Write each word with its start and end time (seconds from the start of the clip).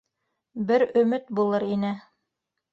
Бер 0.71 0.85
өмөт 1.03 1.29
булыр 1.41 1.69
ине. 1.79 1.95